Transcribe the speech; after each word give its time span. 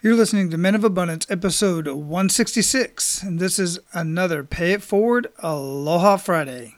You're 0.00 0.14
listening 0.14 0.48
to 0.50 0.56
Men 0.56 0.76
of 0.76 0.84
Abundance, 0.84 1.26
episode 1.28 1.88
166, 1.88 3.20
and 3.24 3.40
this 3.40 3.58
is 3.58 3.80
another 3.92 4.44
Pay 4.44 4.74
It 4.74 4.80
Forward 4.80 5.26
Aloha 5.40 6.18
Friday. 6.18 6.76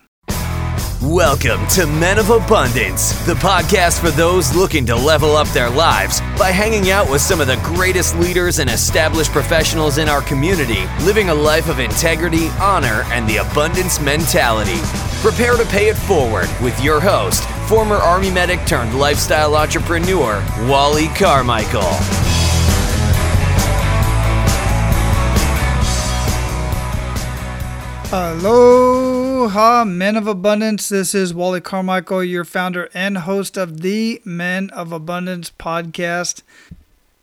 Welcome 1.03 1.67
to 1.75 1.87
Men 1.87 2.19
of 2.19 2.31
Abundance, 2.31 3.13
the 3.27 3.35
podcast 3.35 4.01
for 4.01 4.11
those 4.11 4.57
looking 4.57 4.87
to 4.87 4.97
level 4.97 5.37
up 5.37 5.49
their 5.49 5.69
lives 5.69 6.23
by 6.39 6.51
hanging 6.51 6.91
out 6.91 7.11
with 7.11 7.21
some 7.21 7.43
of 7.43 7.47
the 7.47 7.61
greatest 7.63 8.17
leaders 8.17 8.59
and 8.59 8.71
established 8.71 9.33
professionals 9.33 9.99
in 9.99 10.09
our 10.09 10.23
community, 10.23 10.87
living 11.03 11.29
a 11.29 11.35
life 11.35 11.69
of 11.69 11.79
integrity, 11.79 12.49
honor, 12.59 13.05
and 13.09 13.29
the 13.29 13.37
abundance 13.37 14.01
mentality. 14.01 14.81
Prepare 15.21 15.59
to 15.59 15.67
pay 15.67 15.91
it 15.91 15.97
forward 15.97 16.49
with 16.63 16.83
your 16.83 17.03
host, 17.03 17.47
former 17.69 17.97
Army 17.97 18.31
medic 18.31 18.65
turned 18.65 18.99
lifestyle 18.99 19.57
entrepreneur, 19.57 20.43
Wally 20.71 21.09
Carmichael. 21.09 22.30
Aloha, 28.13 29.85
Men 29.85 30.17
of 30.17 30.27
Abundance. 30.27 30.89
This 30.89 31.15
is 31.15 31.33
Wally 31.33 31.61
Carmichael, 31.61 32.25
your 32.25 32.45
founder 32.45 32.91
and 32.93 33.19
host 33.19 33.57
of 33.57 33.83
the 33.83 34.21
Men 34.25 34.69
of 34.71 34.91
Abundance 34.91 35.53
podcast. 35.57 36.43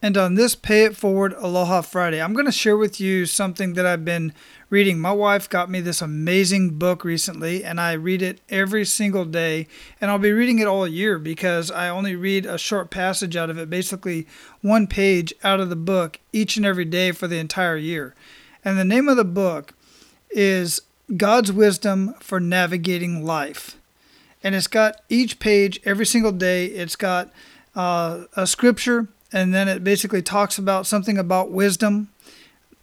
And 0.02 0.16
on 0.16 0.36
this 0.36 0.56
Pay 0.56 0.86
It 0.86 0.96
Forward 0.96 1.34
Aloha 1.34 1.82
Friday, 1.82 2.22
I'm 2.22 2.32
going 2.32 2.46
to 2.46 2.54
share 2.54 2.78
with 2.78 3.02
you 3.02 3.26
something 3.26 3.74
that 3.74 3.86
I've 3.86 4.06
been 4.06 4.32
reading. 4.70 4.98
My 4.98 5.12
wife 5.12 5.50
got 5.50 5.70
me 5.70 5.82
this 5.82 6.02
amazing 6.02 6.78
book 6.78 7.04
recently, 7.04 7.66
and 7.66 7.82
I 7.82 7.92
read 7.92 8.22
it 8.22 8.40
every 8.48 8.86
single 8.86 9.26
day. 9.26 9.68
And 10.00 10.10
I'll 10.10 10.18
be 10.18 10.32
reading 10.32 10.60
it 10.60 10.68
all 10.68 10.88
year 10.88 11.20
because 11.20 11.70
I 11.70 11.90
only 11.90 12.16
read 12.16 12.46
a 12.46 12.58
short 12.58 12.92
passage 12.92 13.36
out 13.36 13.50
of 13.50 13.58
it, 13.58 13.70
basically 13.70 14.26
one 14.62 14.88
page 14.88 15.34
out 15.44 15.60
of 15.60 15.70
the 15.70 15.76
book 15.76 16.22
each 16.32 16.56
and 16.56 16.66
every 16.66 16.86
day 16.86 17.12
for 17.12 17.28
the 17.28 17.40
entire 17.40 17.76
year. 17.76 18.16
And 18.64 18.80
the 18.80 18.86
name 18.86 19.10
of 19.10 19.18
the 19.18 19.26
book 19.26 19.74
is 20.30 20.82
God's 21.16 21.52
Wisdom 21.52 22.14
for 22.20 22.40
Navigating 22.40 23.26
Life. 23.26 23.78
And 24.44 24.56
it's 24.56 24.68
got 24.68 25.02
each 25.10 25.40
page 25.40 25.80
every 25.86 26.06
single 26.06 26.32
day, 26.32 26.66
it's 26.66 26.96
got 26.96 27.32
uh, 27.76 28.26
a 28.36 28.46
scripture, 28.46 29.08
and 29.34 29.54
then 29.54 29.68
it 29.68 29.84
basically 29.84 30.22
talks 30.22 30.58
about 30.58 30.86
something 30.88 31.18
about 31.18 31.52
wisdom, 31.52 32.10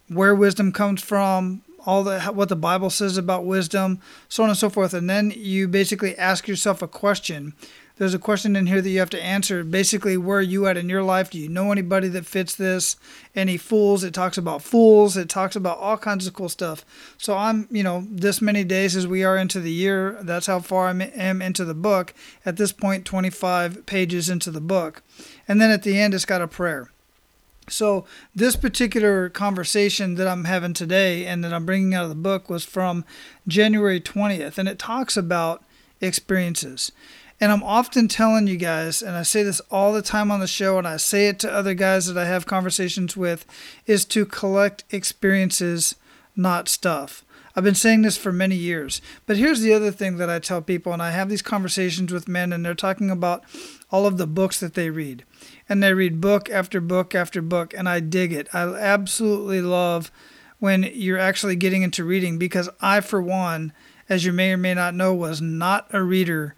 where 0.07 0.35
wisdom 0.35 0.71
comes 0.71 1.01
from, 1.01 1.61
all 1.85 2.03
the 2.03 2.19
what 2.21 2.49
the 2.49 2.55
Bible 2.55 2.89
says 2.89 3.17
about 3.17 3.45
wisdom, 3.45 4.01
so 4.27 4.43
on 4.43 4.49
and 4.49 4.57
so 4.57 4.69
forth. 4.69 4.93
And 4.93 5.09
then 5.09 5.31
you 5.35 5.67
basically 5.67 6.17
ask 6.17 6.47
yourself 6.47 6.81
a 6.81 6.87
question 6.87 7.53
there's 7.97 8.13
a 8.13 8.19
question 8.19 8.55
in 8.55 8.67
here 8.67 8.81
that 8.81 8.89
you 8.89 8.99
have 8.99 9.09
to 9.11 9.23
answer. 9.23 9.63
Basically, 9.63 10.17
where 10.17 10.39
are 10.39 10.41
you 10.41 10.67
at 10.67 10.75
in 10.75 10.89
your 10.89 11.03
life? 11.03 11.29
Do 11.29 11.39
you 11.39 11.47
know 11.47 11.71
anybody 11.71 12.07
that 12.09 12.25
fits 12.25 12.53
this? 12.55 12.97
Any 13.35 13.57
fools? 13.57 14.03
It 14.03 14.13
talks 14.13 14.37
about 14.37 14.61
fools. 14.61 15.15
It 15.15 15.29
talks 15.29 15.55
about 15.55 15.77
all 15.77 15.97
kinds 15.97 16.27
of 16.27 16.33
cool 16.33 16.49
stuff. 16.49 16.83
So 17.17 17.37
I'm, 17.37 17.67
you 17.71 17.83
know, 17.83 18.05
this 18.09 18.41
many 18.41 18.63
days 18.65 18.95
as 18.95 19.07
we 19.07 19.23
are 19.23 19.37
into 19.37 19.61
the 19.61 19.71
year, 19.71 20.17
that's 20.21 20.47
how 20.47 20.59
far 20.59 20.87
I 20.87 20.91
am 20.91 21.41
into 21.41 21.63
the 21.63 21.73
book. 21.73 22.13
At 22.45 22.57
this 22.57 22.73
point, 22.73 23.05
25 23.05 23.85
pages 23.85 24.29
into 24.29 24.51
the 24.51 24.61
book. 24.61 25.01
And 25.47 25.61
then 25.61 25.71
at 25.71 25.83
the 25.83 25.97
end, 25.97 26.13
it's 26.13 26.25
got 26.25 26.41
a 26.41 26.47
prayer. 26.47 26.89
So, 27.67 28.05
this 28.35 28.55
particular 28.55 29.29
conversation 29.29 30.15
that 30.15 30.27
I'm 30.27 30.43
having 30.43 30.73
today 30.73 31.25
and 31.25 31.43
that 31.43 31.51
I'm 31.51 31.65
bringing 31.65 31.95
out 31.95 32.03
of 32.03 32.09
the 32.09 32.15
book 32.15 32.47
was 32.47 32.63
from 32.63 33.03
January 33.47 33.99
20th, 33.99 34.59
and 34.59 34.69
it 34.69 34.77
talks 34.77 35.17
about 35.17 35.63
experiences. 35.99 36.91
And 37.39 37.51
I'm 37.51 37.63
often 37.63 38.07
telling 38.07 38.47
you 38.47 38.55
guys, 38.55 39.01
and 39.01 39.15
I 39.15 39.23
say 39.23 39.43
this 39.43 39.59
all 39.69 39.91
the 39.91 40.01
time 40.01 40.31
on 40.31 40.39
the 40.39 40.47
show, 40.47 40.77
and 40.77 40.87
I 40.87 40.97
say 40.97 41.27
it 41.27 41.39
to 41.39 41.51
other 41.51 41.73
guys 41.73 42.07
that 42.07 42.17
I 42.17 42.25
have 42.25 42.45
conversations 42.45 43.17
with, 43.17 43.45
is 43.85 44.05
to 44.05 44.25
collect 44.25 44.85
experiences, 44.89 45.95
not 46.35 46.69
stuff. 46.69 47.25
I've 47.55 47.63
been 47.63 47.75
saying 47.75 48.01
this 48.01 48.17
for 48.17 48.31
many 48.31 48.55
years. 48.55 49.01
But 49.25 49.37
here's 49.37 49.61
the 49.61 49.73
other 49.73 49.91
thing 49.91 50.17
that 50.17 50.29
I 50.29 50.39
tell 50.39 50.61
people, 50.61 50.93
and 50.93 51.01
I 51.01 51.11
have 51.11 51.29
these 51.29 51.41
conversations 51.41 52.11
with 52.11 52.27
men, 52.27 52.53
and 52.53 52.65
they're 52.65 52.73
talking 52.73 53.09
about 53.09 53.43
all 53.91 54.05
of 54.05 54.17
the 54.17 54.27
books 54.27 54.59
that 54.59 54.73
they 54.73 54.89
read. 54.89 55.23
And 55.67 55.81
they 55.83 55.93
read 55.93 56.21
book 56.21 56.49
after 56.49 56.79
book 56.79 57.15
after 57.15 57.41
book, 57.41 57.73
and 57.73 57.87
I 57.87 57.99
dig 57.99 58.33
it. 58.33 58.47
I 58.53 58.63
absolutely 58.75 59.61
love 59.61 60.11
when 60.59 60.83
you're 60.83 61.19
actually 61.19 61.55
getting 61.55 61.81
into 61.81 62.03
reading 62.03 62.37
because 62.37 62.69
I, 62.81 63.01
for 63.01 63.21
one, 63.21 63.73
as 64.07 64.25
you 64.25 64.33
may 64.33 64.51
or 64.51 64.57
may 64.57 64.73
not 64.73 64.93
know, 64.93 65.13
was 65.13 65.41
not 65.41 65.87
a 65.93 66.01
reader 66.01 66.55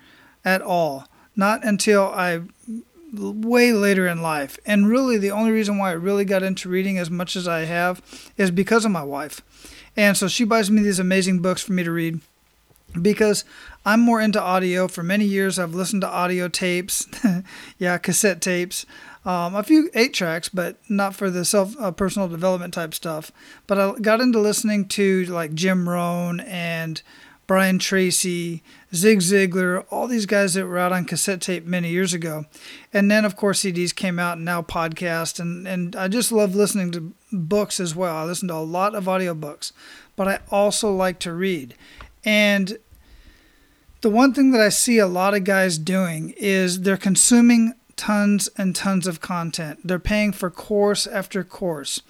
at 0.48 0.62
all. 0.62 1.06
Not 1.36 1.66
until 1.66 2.06
I 2.06 2.42
way 3.14 3.74
later 3.74 4.08
in 4.08 4.22
life. 4.22 4.58
And 4.66 4.88
really, 4.88 5.18
the 5.18 5.32
only 5.32 5.52
reason 5.52 5.78
why 5.78 5.90
I 5.90 5.94
really 5.94 6.26
got 6.26 6.42
into 6.42 6.70
reading 6.70 6.98
as 6.98 7.12
much 7.12 7.36
as 7.36 7.48
I 7.48 7.66
have 7.66 8.02
is 8.38 8.50
because 8.50 8.86
of 8.86 8.92
my 8.92 9.04
wife. 9.04 9.42
And 9.98 10.16
so 10.16 10.28
she 10.28 10.46
buys 10.46 10.72
me 10.72 10.82
these 10.82 11.00
amazing 11.00 11.42
books 11.42 11.62
for 11.62 11.74
me 11.74 11.84
to 11.84 11.92
read 11.92 12.22
because 13.02 13.44
I'm 13.86 14.00
more 14.00 14.22
into 14.22 14.42
audio. 14.42 14.88
For 14.88 15.04
many 15.04 15.26
years, 15.26 15.60
I've 15.60 15.76
listened 15.76 16.02
to 16.02 16.08
audio 16.08 16.48
tapes, 16.48 17.08
yeah, 17.78 17.98
cassette 17.98 18.42
tapes, 18.42 18.86
um, 19.26 19.54
a 19.54 19.64
few 19.64 19.90
eight 19.94 20.14
tracks, 20.14 20.48
but 20.48 20.78
not 20.88 21.14
for 21.14 21.30
the 21.30 21.44
self 21.44 21.76
uh, 21.80 21.92
personal 21.92 22.30
development 22.30 22.74
type 22.74 22.94
stuff. 22.94 23.32
But 23.68 23.80
I 23.80 23.94
got 24.00 24.22
into 24.22 24.40
listening 24.40 24.88
to 24.90 25.26
like 25.26 25.54
Jim 25.54 25.90
Rohn 25.90 26.40
and 26.40 27.02
Brian 27.48 27.80
Tracy, 27.80 28.62
Zig 28.94 29.20
Ziglar, 29.20 29.86
all 29.90 30.08
these 30.08 30.26
guys 30.26 30.54
that 30.54 30.68
were 30.68 30.78
out 30.78 30.92
on 30.92 31.06
cassette 31.06 31.40
tape 31.40 31.66
many 31.66 31.90
years 31.90 32.14
ago. 32.14 32.46
And 32.94 33.10
then, 33.10 33.24
of 33.24 33.38
course, 33.38 33.62
CDs 33.64 33.96
came 33.96 34.20
out 34.20 34.36
and 34.36 34.46
now 34.46 34.62
podcast. 34.62 35.40
And, 35.40 35.66
and 35.66 35.96
I 35.96 36.10
just 36.10 36.34
love 36.34 36.56
listening 36.56 36.92
to 36.92 37.14
books 37.32 37.80
as 37.80 37.96
well. 37.96 38.18
I 38.18 38.26
listen 38.26 38.50
to 38.50 38.56
a 38.56 38.56
lot 38.56 38.96
of 38.96 39.06
audiobooks, 39.06 39.72
but 40.18 40.28
I 40.28 40.40
also 40.52 40.92
like 40.92 41.20
to 41.20 41.32
read. 41.32 41.74
And 42.26 42.78
the 44.02 44.10
one 44.10 44.34
thing 44.34 44.52
that 44.52 44.62
I 44.62 44.70
see 44.70 44.98
a 44.98 45.08
lot 45.08 45.34
of 45.34 45.46
guys 45.46 45.78
doing 45.78 46.34
is 46.38 46.82
they're 46.82 46.98
consuming 46.98 47.74
tons 47.96 48.50
and 48.58 48.76
tons 48.76 49.08
of 49.08 49.22
content. 49.22 49.80
They're 49.86 50.00
paying 50.00 50.34
for 50.34 50.50
course 50.50 51.08
after 51.08 51.44
course. 51.44 52.02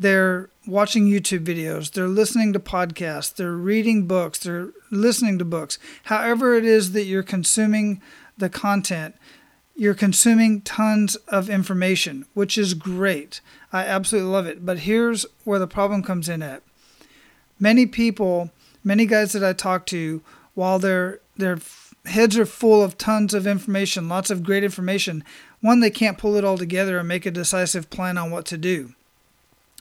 They're 0.00 0.48
watching 0.66 1.04
YouTube 1.04 1.44
videos, 1.44 1.92
they're 1.92 2.08
listening 2.08 2.54
to 2.54 2.58
podcasts, 2.58 3.34
they're 3.34 3.52
reading 3.52 4.06
books, 4.06 4.38
they're 4.38 4.70
listening 4.90 5.38
to 5.38 5.44
books. 5.44 5.78
However, 6.04 6.54
it 6.54 6.64
is 6.64 6.92
that 6.92 7.04
you're 7.04 7.22
consuming 7.22 8.00
the 8.38 8.48
content, 8.48 9.14
you're 9.76 9.92
consuming 9.92 10.62
tons 10.62 11.16
of 11.28 11.50
information, 11.50 12.24
which 12.32 12.56
is 12.56 12.72
great. 12.72 13.42
I 13.74 13.84
absolutely 13.84 14.30
love 14.30 14.46
it. 14.46 14.64
But 14.64 14.80
here's 14.80 15.26
where 15.44 15.58
the 15.58 15.66
problem 15.66 16.02
comes 16.02 16.30
in 16.30 16.42
at. 16.42 16.62
Many 17.58 17.84
people, 17.84 18.50
many 18.82 19.04
guys 19.04 19.32
that 19.32 19.44
I 19.44 19.52
talk 19.52 19.84
to, 19.86 20.22
while 20.54 20.78
their 20.78 21.20
their 21.36 21.58
heads 22.06 22.38
are 22.38 22.46
full 22.46 22.82
of 22.82 22.96
tons 22.96 23.34
of 23.34 23.46
information, 23.46 24.08
lots 24.08 24.30
of 24.30 24.42
great 24.42 24.64
information, 24.64 25.24
one 25.60 25.80
they 25.80 25.90
can't 25.90 26.16
pull 26.16 26.36
it 26.36 26.44
all 26.44 26.56
together 26.56 26.98
and 26.98 27.06
make 27.06 27.26
a 27.26 27.30
decisive 27.30 27.90
plan 27.90 28.16
on 28.16 28.30
what 28.30 28.46
to 28.46 28.56
do. 28.56 28.94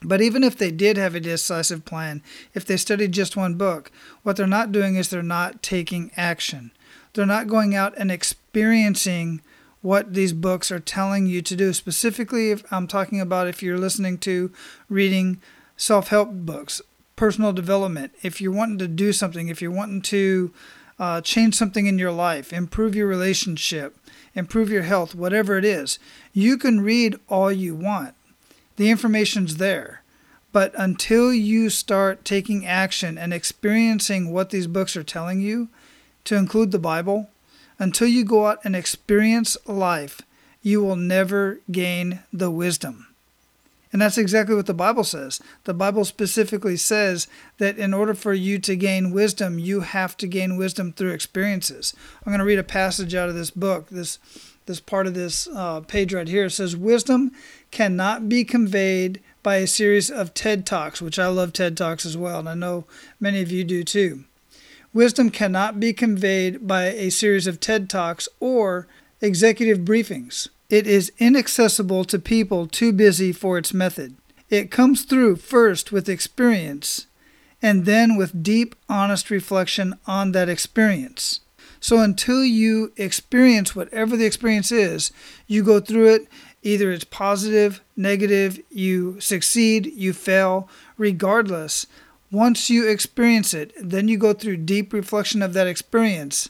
But 0.04 0.22
even 0.22 0.44
if 0.44 0.58
they 0.58 0.72
did 0.72 0.98
have 0.98 1.16
a 1.16 1.20
decisive 1.20 1.86
plan, 1.86 2.22
if 2.54 2.66
they 2.66 2.78
studied 2.78 3.12
just 3.12 3.36
one 3.36 3.56
book, 3.56 3.92
what 4.24 4.38
they're 4.38 4.48
not 4.48 4.72
doing 4.72 4.96
is 4.96 5.10
they're 5.10 5.22
not 5.24 5.62
taking 5.62 6.12
action. 6.16 6.72
They're 7.14 7.26
not 7.26 7.48
going 7.48 7.76
out 7.76 7.94
and 7.98 8.12
experiencing 8.12 9.42
what 9.82 10.14
these 10.14 10.34
books 10.34 10.72
are 10.72 10.80
telling 10.80 11.26
you 11.26 11.42
to 11.42 11.56
do. 11.56 11.74
Specifically, 11.74 12.52
if 12.52 12.64
I'm 12.72 12.88
talking 12.88 13.20
about 13.20 13.48
if 13.48 13.64
you're 13.64 13.78
listening 13.78 14.18
to 14.20 14.52
reading 14.90 15.42
self 15.76 16.10
help 16.10 16.32
books, 16.32 16.82
personal 17.16 17.52
development, 17.52 18.14
if 18.22 18.40
you're 18.40 18.52
wanting 18.52 18.78
to 18.80 18.88
do 18.88 19.12
something, 19.12 19.48
if 19.48 19.62
you're 19.62 19.72
wanting 19.72 20.02
to 20.04 20.54
uh, 20.98 21.22
change 21.22 21.56
something 21.56 21.86
in 21.86 21.98
your 21.98 22.12
life, 22.12 22.52
improve 22.52 22.96
your 22.96 23.08
relationship, 23.08 23.98
improve 24.36 24.70
your 24.70 24.84
health, 24.84 25.16
whatever 25.16 25.58
it 25.58 25.66
is, 25.66 25.98
you 26.34 26.58
can 26.58 26.82
read 26.82 27.18
all 27.30 27.52
you 27.52 27.74
want 27.74 28.16
the 28.80 28.90
information's 28.90 29.58
there. 29.58 30.02
But 30.54 30.74
until 30.78 31.34
you 31.34 31.70
start 31.70 32.24
taking 32.24 32.66
action 32.66 33.18
and 33.18 33.34
experiencing 33.34 34.32
what 34.32 34.52
these 34.52 34.68
books 34.68 34.96
are 34.96 35.04
telling 35.04 35.42
you, 35.42 35.68
to 36.24 36.38
include 36.38 36.72
the 36.72 36.80
Bible, 36.80 37.30
until 37.78 38.08
you 38.08 38.24
go 38.24 38.48
out 38.48 38.60
and 38.64 38.78
experience 38.78 39.58
life, 39.66 40.22
you 40.62 40.82
will 40.82 40.96
never 40.96 41.60
gain 41.70 42.22
the 42.32 42.50
wisdom. 42.50 43.09
And 43.92 44.02
that's 44.02 44.18
exactly 44.20 44.56
what 44.56 44.68
the 44.68 44.74
Bible 44.74 45.04
says. 45.04 45.42
The 45.64 45.74
Bible 45.74 46.06
specifically 46.06 46.78
says 46.78 47.28
that 47.58 47.78
in 47.78 47.94
order 47.94 48.14
for 48.14 48.34
you 48.34 48.60
to 48.60 48.76
gain 48.76 49.12
wisdom, 49.12 49.58
you 49.58 49.82
have 49.82 50.16
to 50.18 50.28
gain 50.28 50.58
wisdom 50.58 50.94
through 50.94 51.12
experiences. 51.12 51.96
I'm 52.24 52.32
going 52.32 52.40
to 52.40 52.46
read 52.46 52.60
a 52.60 52.64
passage 52.64 53.16
out 53.16 53.30
of 53.30 53.36
this 53.36 53.52
book, 53.52 53.90
this 53.90 54.20
this 54.70 54.80
part 54.80 55.08
of 55.08 55.16
this 55.16 55.48
uh, 55.56 55.80
page 55.82 56.14
right 56.14 56.28
here. 56.28 56.46
It 56.46 56.52
says, 56.52 56.78
Wisdom 56.78 57.32
cannot 57.72 58.30
be 58.30 58.44
conveyed 58.44 59.20
by 59.42 59.56
a 59.56 59.68
series 59.68 60.12
of 60.12 60.36
TED 60.36 60.64
Talks, 60.64 61.02
which 61.02 61.18
I 61.18 61.26
love 61.26 61.54
TED 61.54 61.76
Talks 61.76 62.06
as 62.06 62.16
well, 62.16 62.38
and 62.38 62.48
I 62.48 62.54
know 62.54 62.86
many 63.20 63.42
of 63.42 63.52
you 63.52 63.64
do 63.64 63.84
too. 63.84 64.26
Wisdom 64.94 65.32
cannot 65.32 65.80
be 65.80 65.92
conveyed 65.92 66.68
by 66.68 66.86
a 66.86 67.10
series 67.10 67.48
of 67.48 67.60
TED 67.60 67.90
Talks 67.90 68.30
or 68.40 68.86
executive 69.22 69.80
briefings. 69.80 70.50
It 70.70 70.86
is 70.86 71.12
inaccessible 71.18 72.06
to 72.06 72.20
people 72.20 72.68
too 72.68 72.94
busy 72.94 73.32
for 73.32 73.58
its 73.58 73.74
method. 73.74 74.16
It 74.50 74.72
comes 74.72 75.04
through 75.04 75.38
first 75.38 75.92
with 75.92 76.08
experience 76.08 77.08
and 77.62 77.86
then 77.86 78.16
with 78.16 78.44
deep, 78.44 78.76
honest 78.88 79.30
reflection 79.30 79.96
on 80.06 80.32
that 80.32 80.48
experience. 80.48 81.42
So 81.80 82.00
until 82.00 82.44
you 82.44 82.92
experience 82.98 83.76
whatever 83.76 84.16
the 84.16 84.26
experience 84.26 84.72
is, 84.72 85.12
you 85.48 85.64
go 85.64 85.80
through 85.80 86.14
it. 86.14 86.28
Either 86.62 86.92
it's 86.92 87.06
positive, 87.06 87.82
negative, 87.96 88.60
you 88.70 89.20
succeed, 89.20 89.86
you 89.96 90.12
fail, 90.12 90.70
regardless. 90.98 91.88
Once 92.32 92.70
you 92.70 92.88
experience 92.88 93.54
it, 93.54 93.74
then 93.82 94.08
you 94.08 94.18
go 94.18 94.34
through 94.34 94.58
deep 94.58 94.92
reflection 94.92 95.42
of 95.42 95.54
that 95.54 95.68
experience. 95.68 96.50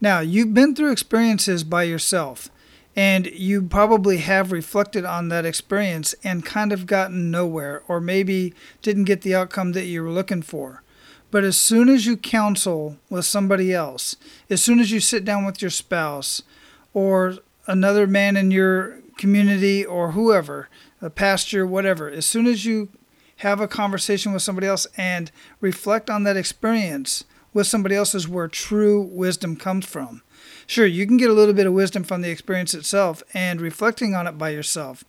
Now, 0.00 0.20
you've 0.20 0.54
been 0.54 0.74
through 0.74 0.92
experiences 0.92 1.64
by 1.64 1.82
yourself, 1.82 2.48
and 2.96 3.26
you 3.26 3.60
probably 3.62 4.18
have 4.18 4.50
reflected 4.50 5.04
on 5.04 5.28
that 5.28 5.44
experience 5.44 6.14
and 6.24 6.46
kind 6.46 6.72
of 6.72 6.86
gotten 6.86 7.30
nowhere, 7.30 7.82
or 7.86 8.00
maybe 8.00 8.54
didn't 8.80 9.04
get 9.04 9.20
the 9.20 9.34
outcome 9.34 9.72
that 9.72 9.84
you 9.84 10.02
were 10.02 10.10
looking 10.10 10.40
for. 10.40 10.82
But 11.30 11.44
as 11.44 11.58
soon 11.58 11.90
as 11.90 12.06
you 12.06 12.16
counsel 12.16 12.96
with 13.10 13.26
somebody 13.26 13.74
else, 13.74 14.16
as 14.48 14.62
soon 14.62 14.80
as 14.80 14.90
you 14.90 15.00
sit 15.00 15.24
down 15.24 15.44
with 15.44 15.60
your 15.60 15.70
spouse 15.70 16.42
or 16.94 17.36
another 17.66 18.06
man 18.06 18.36
in 18.36 18.50
your 18.50 19.00
community 19.18 19.84
or 19.84 20.12
whoever, 20.12 20.70
a 21.02 21.10
pastor, 21.10 21.66
whatever, 21.66 22.08
as 22.08 22.24
soon 22.24 22.46
as 22.46 22.64
you 22.64 22.88
have 23.40 23.60
a 23.60 23.68
conversation 23.68 24.32
with 24.32 24.42
somebody 24.42 24.66
else 24.66 24.86
and 24.96 25.30
reflect 25.60 26.08
on 26.08 26.22
that 26.22 26.38
experience 26.38 27.24
with 27.56 27.66
somebody 27.66 27.94
else 27.96 28.14
is 28.14 28.28
where 28.28 28.48
true 28.48 29.00
wisdom 29.00 29.56
comes 29.56 29.86
from. 29.86 30.20
Sure, 30.66 30.84
you 30.84 31.06
can 31.06 31.16
get 31.16 31.30
a 31.30 31.32
little 31.32 31.54
bit 31.54 31.66
of 31.66 31.72
wisdom 31.72 32.04
from 32.04 32.20
the 32.20 32.28
experience 32.28 32.74
itself 32.74 33.22
and 33.32 33.62
reflecting 33.62 34.14
on 34.14 34.26
it 34.26 34.36
by 34.36 34.50
yourself. 34.50 35.04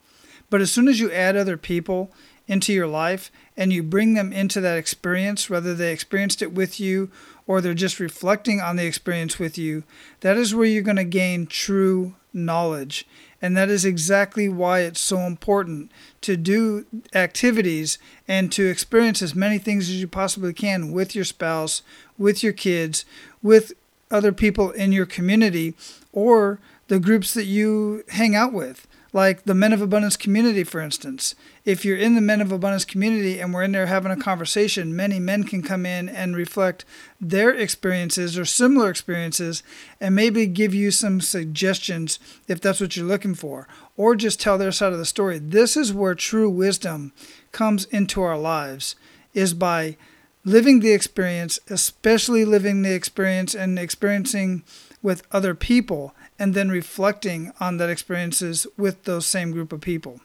But 0.49 0.61
as 0.61 0.71
soon 0.71 0.88
as 0.88 0.97
you 0.97 1.11
add 1.11 1.35
other 1.35 1.57
people 1.57 2.09
into 2.47 2.71
your 2.71 2.88
life 2.88 3.29
and 3.57 3.73
you 3.73 3.83
bring 3.83 4.13
them 4.13 4.31
into 4.31 4.61
that 4.61 4.77
experience, 4.77 5.49
whether 5.49 5.75
they 5.75 5.91
experienced 5.91 6.41
it 6.41 6.53
with 6.53 6.79
you 6.79 7.11
or 7.47 7.59
they're 7.59 7.73
just 7.73 7.99
reflecting 7.99 8.61
on 8.61 8.77
the 8.77 8.85
experience 8.85 9.38
with 9.38 9.57
you, 9.57 9.83
that 10.21 10.38
is 10.38 10.55
where 10.55 10.67
you're 10.67 10.81
going 10.81 10.95
to 10.95 11.03
gain 11.03 11.47
true 11.47 12.15
knowledge. 12.38 13.06
And 13.42 13.56
that 13.56 13.69
is 13.69 13.86
exactly 13.86 14.50
why 14.50 14.80
it's 14.80 15.00
so 15.00 15.19
important 15.19 15.92
to 16.22 16.38
do 16.38 16.86
activities 17.13 17.98
and 18.28 18.51
to 18.54 18.68
experience 18.68 19.22
as 19.22 19.36
many 19.36 19.57
things 19.57 19.89
as 19.89 20.00
you 20.00 20.07
possibly 20.07 20.54
can 20.54 20.92
with 20.92 21.13
your 21.13 21.25
spouse, 21.25 21.81
with 22.18 22.44
your 22.44 22.54
kids, 22.54 23.06
with 23.44 23.74
other 24.10 24.31
people 24.31 24.72
in 24.72 24.92
your 24.92 25.06
community, 25.06 25.75
or 26.13 26.60
the 26.88 27.00
groups 27.00 27.34
that 27.34 27.45
you 27.45 28.04
hang 28.10 28.36
out 28.36 28.54
with 28.54 28.88
like 29.17 29.45
the 29.45 29.55
Men 29.55 29.73
of 29.73 29.81
Abundance 29.81 30.15
community, 30.15 30.63
for 30.63 30.79
instance. 30.79 31.33
If 31.65 31.83
you're 31.83 31.97
in 31.97 32.13
the 32.13 32.21
Men 32.21 32.39
of 32.39 32.51
Abundance 32.51 32.85
community 32.85 33.39
and 33.39 33.51
we're 33.51 33.63
in 33.63 33.71
there 33.71 33.87
having 33.87 34.11
a 34.11 34.15
conversation, 34.15 34.95
many 34.95 35.19
men 35.19 35.43
can 35.43 35.63
come 35.63 35.87
in 35.87 36.07
and 36.07 36.35
reflect 36.35 36.85
their 37.19 37.49
experiences 37.49 38.37
or 38.37 38.45
similar 38.45 38.91
experiences 38.91 39.63
and 39.99 40.13
maybe 40.13 40.45
give 40.45 40.75
you 40.75 40.91
some 40.91 41.19
suggestions 41.19 42.19
if 42.47 42.61
that's 42.61 42.79
what 42.79 42.95
you're 42.95 43.07
looking 43.07 43.33
for, 43.33 43.67
or 43.95 44.15
just 44.15 44.39
tell 44.39 44.59
their 44.59 44.71
side 44.71 44.93
of 44.93 44.99
the 44.99 45.03
story. 45.03 45.39
This 45.39 45.75
is 45.75 45.91
where 45.91 46.13
true 46.13 46.47
wisdom 46.47 47.11
comes 47.51 47.85
into 47.85 48.21
our 48.21 48.37
lives, 48.37 48.95
is 49.33 49.55
by 49.55 49.97
living 50.47 50.79
the 50.79 50.94
experience, 50.94 51.59
especially 51.69 52.45
living 52.45 52.81
the 52.81 52.94
experience 52.94 53.53
and 53.53 53.77
experiencing 53.77 54.63
with 55.03 55.27
other 55.29 55.53
people 55.53 56.15
and 56.39 56.53
then 56.53 56.69
reflecting 56.69 57.51
on 57.59 57.75
that 57.77 57.89
experiences 57.89 58.65
with 58.77 59.03
those 59.03 59.25
same 59.25 59.51
group 59.51 59.73
of 59.73 59.81
people. 59.81 60.21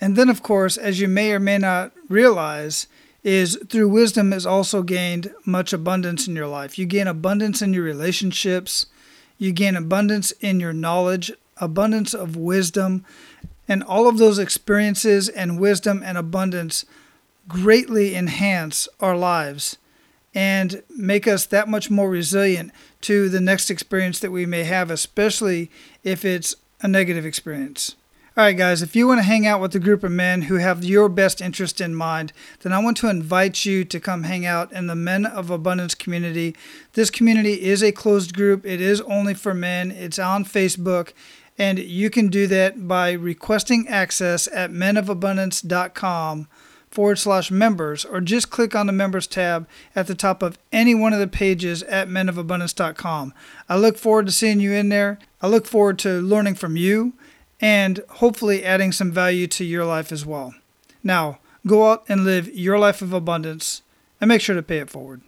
And 0.00 0.16
then, 0.16 0.30
of 0.30 0.42
course, 0.42 0.78
as 0.78 0.98
you 0.98 1.08
may 1.08 1.32
or 1.32 1.38
may 1.38 1.58
not 1.58 1.92
realize, 2.08 2.86
is 3.22 3.58
through 3.68 3.90
wisdom 3.90 4.32
is 4.32 4.46
also 4.46 4.82
gained 4.82 5.30
much 5.44 5.74
abundance 5.74 6.26
in 6.26 6.34
your 6.34 6.46
life. 6.46 6.78
You 6.78 6.86
gain 6.86 7.06
abundance 7.06 7.60
in 7.60 7.74
your 7.74 7.84
relationships, 7.84 8.86
you 9.36 9.52
gain 9.52 9.76
abundance 9.76 10.30
in 10.40 10.58
your 10.58 10.72
knowledge, 10.72 11.30
abundance 11.58 12.14
of 12.14 12.34
wisdom, 12.34 13.04
and 13.68 13.82
all 13.82 14.08
of 14.08 14.16
those 14.16 14.38
experiences 14.38 15.28
and 15.28 15.60
wisdom 15.60 16.02
and 16.02 16.16
abundance 16.16 16.86
greatly 17.48 18.14
enhance 18.14 18.88
our 19.00 19.16
lives 19.16 19.78
and 20.34 20.82
make 20.90 21.26
us 21.26 21.46
that 21.46 21.68
much 21.68 21.90
more 21.90 22.08
resilient 22.08 22.72
to 23.00 23.28
the 23.28 23.40
next 23.40 23.70
experience 23.70 24.20
that 24.20 24.30
we 24.30 24.46
may 24.46 24.64
have, 24.64 24.90
especially 24.90 25.70
if 26.04 26.24
it's 26.24 26.54
a 26.80 26.88
negative 26.88 27.26
experience. 27.26 27.96
All 28.36 28.44
right, 28.44 28.56
guys, 28.56 28.80
if 28.80 28.94
you 28.94 29.08
want 29.08 29.18
to 29.18 29.24
hang 29.24 29.44
out 29.44 29.60
with 29.60 29.74
a 29.74 29.80
group 29.80 30.04
of 30.04 30.12
men 30.12 30.42
who 30.42 30.54
have 30.54 30.84
your 30.84 31.08
best 31.08 31.40
interest 31.40 31.80
in 31.80 31.96
mind, 31.96 32.32
then 32.60 32.72
I 32.72 32.78
want 32.78 32.96
to 32.98 33.10
invite 33.10 33.64
you 33.64 33.84
to 33.84 33.98
come 33.98 34.22
hang 34.22 34.46
out 34.46 34.72
in 34.72 34.86
the 34.86 34.94
Men 34.94 35.26
of 35.26 35.50
Abundance 35.50 35.96
community. 35.96 36.54
This 36.92 37.10
community 37.10 37.60
is 37.62 37.82
a 37.82 37.90
closed 37.90 38.34
group, 38.34 38.64
it 38.64 38.80
is 38.80 39.00
only 39.02 39.34
for 39.34 39.52
men, 39.52 39.90
it's 39.90 40.18
on 40.18 40.44
Facebook. 40.44 41.12
And 41.58 41.80
you 41.80 42.08
can 42.08 42.28
do 42.28 42.46
that 42.46 42.86
by 42.86 43.12
requesting 43.12 43.88
access 43.88 44.48
at 44.54 44.70
menofabundance.com 44.70 46.48
forward 46.90 47.18
slash 47.18 47.50
members, 47.50 48.04
or 48.04 48.20
just 48.20 48.50
click 48.50 48.74
on 48.74 48.86
the 48.86 48.92
members 48.92 49.26
tab 49.26 49.68
at 49.94 50.06
the 50.06 50.14
top 50.14 50.42
of 50.42 50.58
any 50.72 50.94
one 50.94 51.12
of 51.12 51.20
the 51.20 51.28
pages 51.28 51.82
at 51.84 52.08
menofabundance.com. 52.08 53.32
I 53.68 53.76
look 53.76 53.96
forward 53.96 54.26
to 54.26 54.32
seeing 54.32 54.60
you 54.60 54.72
in 54.72 54.88
there. 54.88 55.18
I 55.40 55.46
look 55.46 55.66
forward 55.66 55.98
to 56.00 56.20
learning 56.20 56.56
from 56.56 56.76
you 56.76 57.12
and 57.60 58.00
hopefully 58.08 58.64
adding 58.64 58.90
some 58.90 59.12
value 59.12 59.46
to 59.46 59.64
your 59.64 59.84
life 59.84 60.10
as 60.10 60.26
well. 60.26 60.54
Now, 61.04 61.38
go 61.66 61.90
out 61.90 62.04
and 62.08 62.24
live 62.24 62.52
your 62.54 62.78
life 62.78 63.02
of 63.02 63.12
abundance 63.12 63.82
and 64.20 64.28
make 64.28 64.40
sure 64.40 64.56
to 64.56 64.62
pay 64.62 64.78
it 64.78 64.90
forward. 64.90 65.20